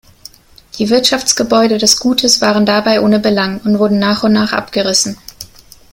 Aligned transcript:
Die 0.79 0.89
Wirtschaftsgebäude 0.89 1.77
des 1.77 1.99
Gutes 1.99 2.41
waren 2.41 2.65
dabei 2.65 3.01
ohne 3.01 3.19
Belang 3.19 3.61
und 3.63 3.77
wurden 3.77 3.99
nach 3.99 4.23
und 4.23 4.31
nach 4.33 4.51
abgerissen. 4.51 5.15